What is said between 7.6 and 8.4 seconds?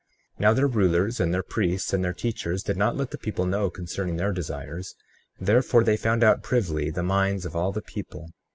the people.